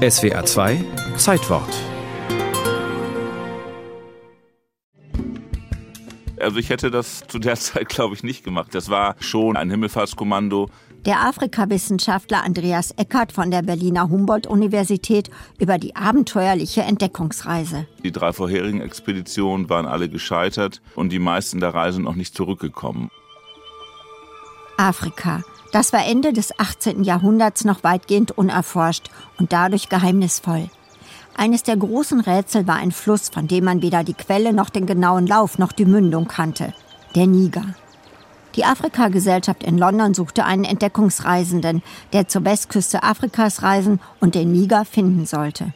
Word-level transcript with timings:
SWR 0.00 0.46
2 0.46 0.82
Zeitwort. 1.18 1.68
Also 6.40 6.56
ich 6.56 6.70
hätte 6.70 6.90
das 6.90 7.26
zu 7.28 7.38
der 7.38 7.56
Zeit, 7.60 7.90
glaube 7.90 8.14
ich, 8.14 8.22
nicht 8.22 8.42
gemacht. 8.42 8.74
Das 8.74 8.88
war 8.88 9.14
schon 9.20 9.58
ein 9.58 9.68
Himmelfahrtskommando. 9.68 10.70
Der 11.04 11.20
Afrikawissenschaftler 11.26 12.42
Andreas 12.42 12.92
Eckert 12.92 13.32
von 13.32 13.50
der 13.50 13.60
Berliner 13.60 14.08
Humboldt-Universität 14.08 15.28
über 15.58 15.76
die 15.76 15.94
abenteuerliche 15.94 16.80
Entdeckungsreise. 16.80 17.86
Die 18.02 18.10
drei 18.10 18.32
vorherigen 18.32 18.80
Expeditionen 18.80 19.68
waren 19.68 19.84
alle 19.84 20.08
gescheitert 20.08 20.80
und 20.94 21.12
die 21.12 21.18
meisten 21.18 21.60
der 21.60 21.74
Reisen 21.74 22.04
noch 22.04 22.14
nicht 22.14 22.34
zurückgekommen. 22.34 23.10
Afrika. 24.78 25.42
Das 25.72 25.92
war 25.92 26.04
Ende 26.04 26.32
des 26.32 26.58
18. 26.58 27.04
Jahrhunderts 27.04 27.64
noch 27.64 27.84
weitgehend 27.84 28.36
unerforscht 28.36 29.10
und 29.38 29.52
dadurch 29.52 29.88
geheimnisvoll. 29.88 30.68
Eines 31.36 31.62
der 31.62 31.76
großen 31.76 32.20
Rätsel 32.20 32.66
war 32.66 32.76
ein 32.76 32.90
Fluss, 32.90 33.28
von 33.28 33.46
dem 33.46 33.64
man 33.64 33.82
weder 33.82 34.02
die 34.02 34.14
Quelle 34.14 34.52
noch 34.52 34.68
den 34.68 34.86
genauen 34.86 35.26
Lauf 35.26 35.58
noch 35.58 35.72
die 35.72 35.84
Mündung 35.84 36.26
kannte. 36.26 36.74
Der 37.14 37.26
Niger. 37.26 37.64
Die 38.56 38.64
Afrika-Gesellschaft 38.64 39.62
in 39.62 39.78
London 39.78 40.12
suchte 40.12 40.44
einen 40.44 40.64
Entdeckungsreisenden, 40.64 41.82
der 42.12 42.26
zur 42.26 42.44
Westküste 42.44 43.04
Afrikas 43.04 43.62
reisen 43.62 44.00
und 44.18 44.34
den 44.34 44.50
Niger 44.50 44.84
finden 44.84 45.24
sollte. 45.24 45.72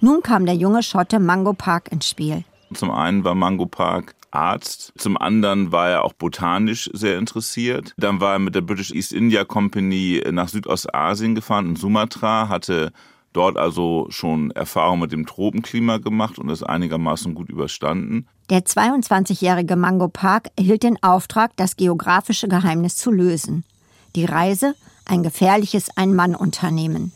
Nun 0.00 0.22
kam 0.22 0.46
der 0.46 0.56
junge 0.56 0.82
Schotte 0.82 1.20
Mango 1.20 1.52
Park 1.52 1.92
ins 1.92 2.08
Spiel. 2.08 2.44
Zum 2.74 2.90
einen 2.90 3.24
war 3.24 3.34
Mango 3.34 3.66
Park 3.66 4.14
Arzt. 4.30 4.92
Zum 4.98 5.16
anderen 5.16 5.72
war 5.72 5.88
er 5.88 6.04
auch 6.04 6.12
botanisch 6.12 6.90
sehr 6.92 7.18
interessiert. 7.18 7.94
Dann 7.96 8.20
war 8.20 8.34
er 8.34 8.38
mit 8.38 8.54
der 8.54 8.60
British 8.60 8.92
East 8.92 9.12
India 9.12 9.44
Company 9.44 10.22
nach 10.30 10.48
Südostasien 10.48 11.34
gefahren, 11.34 11.70
in 11.70 11.76
Sumatra, 11.76 12.48
hatte 12.48 12.92
dort 13.32 13.56
also 13.56 14.06
schon 14.10 14.50
Erfahrung 14.50 15.00
mit 15.00 15.12
dem 15.12 15.26
Tropenklima 15.26 15.98
gemacht 15.98 16.38
und 16.38 16.48
das 16.48 16.62
einigermaßen 16.62 17.34
gut 17.34 17.48
überstanden. 17.50 18.26
Der 18.50 18.60
22-jährige 18.60 19.76
Mango 19.76 20.08
Park 20.08 20.48
erhielt 20.56 20.82
den 20.82 21.02
Auftrag, 21.02 21.52
das 21.56 21.76
geografische 21.76 22.48
Geheimnis 22.48 22.96
zu 22.96 23.10
lösen. 23.10 23.64
Die 24.16 24.24
Reise, 24.24 24.74
ein 25.04 25.22
gefährliches 25.22 25.96
Ein-Mann-Unternehmen. 25.96 27.12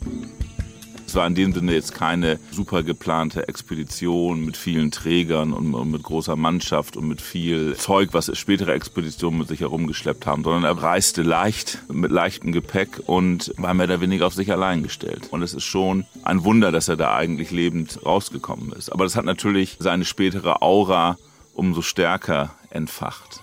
Es 1.12 1.16
war 1.16 1.26
in 1.26 1.34
dem 1.34 1.52
Sinne 1.52 1.74
jetzt 1.74 1.94
keine 1.94 2.38
super 2.52 2.82
geplante 2.82 3.46
Expedition 3.46 4.46
mit 4.46 4.56
vielen 4.56 4.90
Trägern 4.90 5.52
und, 5.52 5.74
und, 5.74 5.90
mit 5.90 6.02
großer 6.02 6.36
Mannschaft 6.36 6.96
und 6.96 7.06
mit 7.06 7.20
viel 7.20 7.76
Zeug, 7.76 8.08
was 8.12 8.34
spätere 8.38 8.72
Expeditionen 8.72 9.38
mit 9.38 9.48
sich 9.48 9.60
herumgeschleppt 9.60 10.24
haben, 10.24 10.42
sondern 10.42 10.64
er 10.64 10.82
reiste 10.82 11.20
leicht, 11.20 11.82
mit 11.92 12.10
leichtem 12.12 12.50
Gepäck 12.50 13.02
und 13.04 13.52
war 13.58 13.74
mehr 13.74 13.84
oder 13.84 14.00
weniger 14.00 14.26
auf 14.26 14.32
sich 14.32 14.50
allein 14.52 14.82
gestellt. 14.82 15.28
Und 15.30 15.42
es 15.42 15.52
ist 15.52 15.64
schon 15.64 16.06
ein 16.22 16.44
Wunder, 16.44 16.72
dass 16.72 16.88
er 16.88 16.96
da 16.96 17.14
eigentlich 17.14 17.50
lebend 17.50 18.06
rausgekommen 18.06 18.72
ist. 18.72 18.90
Aber 18.90 19.04
das 19.04 19.14
hat 19.14 19.26
natürlich 19.26 19.76
seine 19.80 20.06
spätere 20.06 20.62
Aura 20.62 21.18
umso 21.52 21.82
stärker 21.82 22.54
entfacht. 22.70 23.42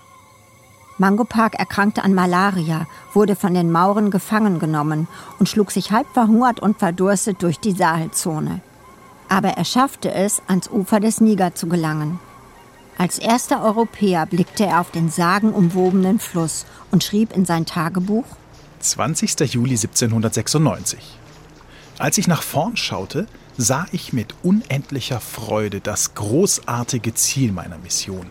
Mango 1.00 1.24
Park 1.24 1.54
erkrankte 1.54 2.04
an 2.04 2.12
Malaria, 2.12 2.86
wurde 3.14 3.34
von 3.34 3.54
den 3.54 3.72
Mauren 3.72 4.10
gefangen 4.10 4.58
genommen 4.58 5.08
und 5.38 5.48
schlug 5.48 5.70
sich 5.70 5.92
halb 5.92 6.06
verhungert 6.12 6.60
und 6.60 6.78
verdurstet 6.78 7.42
durch 7.42 7.58
die 7.58 7.72
Sahelzone. 7.72 8.60
Aber 9.26 9.48
er 9.48 9.64
schaffte 9.64 10.12
es, 10.12 10.42
ans 10.46 10.68
Ufer 10.68 11.00
des 11.00 11.22
Niger 11.22 11.54
zu 11.54 11.68
gelangen. 11.68 12.20
Als 12.98 13.18
erster 13.18 13.64
Europäer 13.64 14.26
blickte 14.26 14.66
er 14.66 14.82
auf 14.82 14.90
den 14.90 15.08
sagenumwobenen 15.08 16.18
Fluss 16.18 16.66
und 16.90 17.02
schrieb 17.02 17.34
in 17.34 17.46
sein 17.46 17.64
Tagebuch 17.64 18.26
20. 18.80 19.40
Juli 19.54 19.76
1796. 19.76 20.98
Als 21.98 22.18
ich 22.18 22.28
nach 22.28 22.42
vorn 22.42 22.76
schaute, 22.76 23.26
sah 23.56 23.86
ich 23.92 24.12
mit 24.12 24.34
unendlicher 24.42 25.20
Freude 25.20 25.80
das 25.80 26.14
großartige 26.14 27.14
Ziel 27.14 27.52
meiner 27.52 27.78
Mission, 27.78 28.26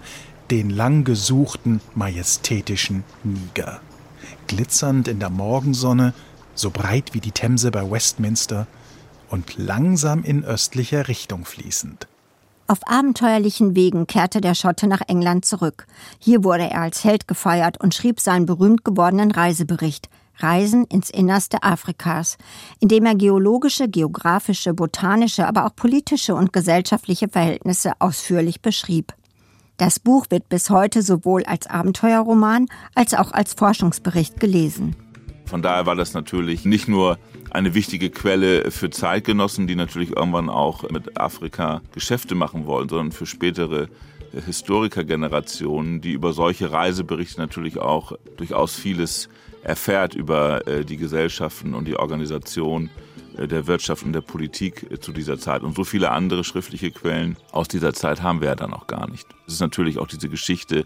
den 0.52 0.69
lang 0.69 1.03
gesuchten 1.03 1.81
majestätischen 1.96 3.03
Niger. 3.24 3.81
Glitzernd 4.47 5.07
in 5.07 5.19
der 5.19 5.29
Morgensonne, 5.29 6.13
so 6.56 6.72
breit 6.72 7.13
wie 7.13 7.19
die 7.19 7.31
Themse 7.31 7.72
bei 7.72 7.90
Westminster 7.90 8.68
und 9.29 9.57
langsam 9.57 10.24
in 10.24 10.44
östlicher 10.44 11.07
Richtung 11.07 11.46
fließend. 11.46 12.07
Auf 12.68 12.79
abenteuerlichen 12.88 13.75
Wegen 13.75 14.06
kehrte 14.06 14.41
der 14.41 14.53
Schotte 14.53 14.88
nach 14.88 15.01
England 15.07 15.46
zurück. 15.46 15.88
Hier 16.19 16.44
wurde 16.44 16.69
er 16.69 16.81
als 16.81 17.03
Held 17.03 17.28
gefeiert 17.28 17.79
und 17.79 17.95
schrieb 17.95 18.19
seinen 18.19 18.45
berühmt 18.45 18.84
gewordenen 18.84 19.31
Reisebericht 19.31 20.09
Reisen 20.38 20.85
ins 20.85 21.09
Innerste 21.09 21.63
Afrikas, 21.63 22.38
in 22.79 22.88
dem 22.88 23.06
er 23.06 23.16
geologische, 23.16 23.90
geografische, 23.90 24.74
botanische, 24.74 25.47
aber 25.47 25.66
auch 25.66 25.75
politische 25.75 26.35
und 26.35 26.53
gesellschaftliche 26.53 27.28
Verhältnisse 27.28 27.94
ausführlich 28.00 28.62
beschrieb. 28.62 29.13
Das 29.79 29.97
Buch 29.97 30.25
wird 30.29 30.50
bis 30.50 30.69
heute 30.69 31.01
sowohl 31.01 31.45
als 31.45 31.66
Abenteuerroman 31.67 32.67
als 32.95 33.13
auch 33.13 33.31
als 33.31 33.53
Forschungsbericht 33.53 34.38
gelesen. 34.38 34.94
Von 35.45 35.62
daher 35.62 35.85
war 35.85 35.95
das 35.95 36.13
natürlich 36.13 36.66
nicht 36.66 36.90
nur 36.90 37.17
eine 37.50 37.73
wichtige 37.73 38.09
Quelle 38.09 38.72
für 38.72 38.89
Zeitgenossen, 38.89 39.68
die 39.68 39.75
natürlich 39.75 40.18
irgendwann 40.18 40.50
auch 40.50 40.84
mit 40.91 41.18
Afrika 41.18 41.81
Geschäfte 41.94 42.35
machen 42.35 42.66
wollen, 42.66 42.89
sondern 42.89 43.13
für 43.13 43.25
spätere 43.25 43.88
Historikergenerationen, 44.45 46.01
die 46.01 46.12
über 46.12 46.34
solche 46.34 46.73
Reiseberichte 46.73 47.39
natürlich 47.39 47.79
auch 47.79 48.12
durchaus 48.35 48.75
vieles 48.75 49.29
erfährt 49.63 50.13
über 50.13 50.68
äh, 50.68 50.84
die 50.84 50.97
Gesellschaften 50.97 51.73
und 51.73 51.88
die 51.88 51.95
Organisation 51.95 52.89
der 53.47 53.67
Wirtschaft 53.67 54.03
und 54.03 54.13
der 54.13 54.22
Politik 54.22 54.88
äh, 54.91 55.00
zu 55.00 55.11
dieser 55.11 55.39
Zeit. 55.39 55.63
Und 55.63 55.75
so 55.75 55.83
viele 55.83 56.11
andere 56.11 56.44
schriftliche 56.44 56.91
Quellen 56.91 57.38
aus 57.51 57.67
dieser 57.67 57.94
Zeit 57.94 58.22
haben 58.22 58.41
wir 58.41 58.50
ja 58.50 58.55
dann 58.55 58.73
auch 58.73 58.88
gar 58.88 59.09
nicht. 59.09 59.27
Es 59.47 59.53
ist 59.53 59.61
natürlich 59.61 60.00
auch 60.00 60.07
diese 60.07 60.29
Geschichte 60.29 60.85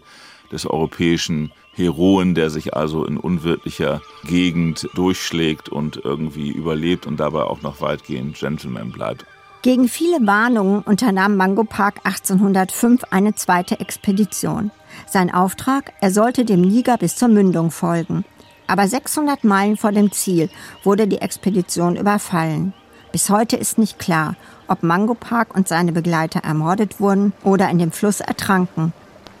des 0.52 0.66
europäischen 0.66 1.52
Heroen, 1.72 2.34
der 2.34 2.50
sich 2.50 2.74
also 2.74 3.04
in 3.04 3.16
unwirtlicher 3.16 4.00
Gegend 4.24 4.88
durchschlägt 4.94 5.68
und 5.68 5.96
irgendwie 6.04 6.50
überlebt 6.50 7.06
und 7.06 7.18
dabei 7.18 7.42
auch 7.42 7.62
noch 7.62 7.80
weitgehend 7.80 8.38
Gentleman 8.38 8.92
bleibt. 8.92 9.26
Gegen 9.62 9.88
viele 9.88 10.18
Warnungen 10.26 10.82
unternahm 10.82 11.36
Mango 11.36 11.64
Park 11.64 12.00
1805 12.04 13.04
eine 13.10 13.34
zweite 13.34 13.80
Expedition. 13.80 14.70
Sein 15.06 15.32
Auftrag, 15.32 15.94
er 16.02 16.10
sollte 16.10 16.44
dem 16.44 16.60
Niger 16.60 16.98
bis 16.98 17.16
zur 17.16 17.28
Mündung 17.28 17.70
folgen. 17.70 18.26
Aber 18.66 18.88
600 18.88 19.44
Meilen 19.44 19.76
vor 19.76 19.92
dem 19.92 20.10
Ziel 20.12 20.48
wurde 20.82 21.06
die 21.06 21.20
Expedition 21.20 21.96
überfallen. 21.96 22.72
Bis 23.12 23.30
heute 23.30 23.56
ist 23.56 23.78
nicht 23.78 23.98
klar, 23.98 24.34
ob 24.66 24.82
Mango 24.82 25.14
Park 25.14 25.54
und 25.54 25.68
seine 25.68 25.92
Begleiter 25.92 26.40
ermordet 26.40 26.98
wurden 26.98 27.32
oder 27.44 27.68
in 27.70 27.78
dem 27.78 27.92
Fluss 27.92 28.20
ertranken. 28.20 28.92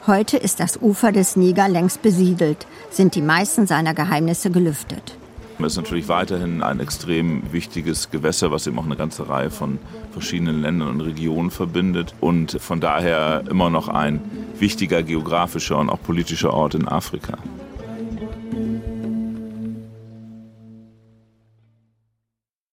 Heute 0.06 0.36
ist 0.36 0.60
das 0.60 0.80
Ufer 0.80 1.12
des 1.12 1.34
Niger 1.34 1.68
längst 1.68 2.02
besiedelt, 2.02 2.66
sind 2.90 3.14
die 3.14 3.22
meisten 3.22 3.66
seiner 3.66 3.94
Geheimnisse 3.94 4.50
gelüftet. 4.50 5.16
Es 5.58 5.66
ist 5.72 5.76
natürlich 5.76 6.08
weiterhin 6.08 6.62
ein 6.62 6.80
extrem 6.80 7.52
wichtiges 7.52 8.10
Gewässer, 8.10 8.50
was 8.50 8.66
eben 8.66 8.78
auch 8.78 8.84
eine 8.84 8.96
ganze 8.96 9.28
Reihe 9.28 9.50
von 9.50 9.78
verschiedenen 10.12 10.60
Ländern 10.60 10.88
und 10.88 11.00
Regionen 11.00 11.50
verbindet 11.50 12.14
und 12.20 12.60
von 12.60 12.80
daher 12.80 13.44
immer 13.48 13.70
noch 13.70 13.88
ein 13.88 14.20
wichtiger 14.58 15.02
geografischer 15.02 15.78
und 15.78 15.88
auch 15.88 16.02
politischer 16.02 16.52
Ort 16.52 16.74
in 16.74 16.86
Afrika. 16.86 17.38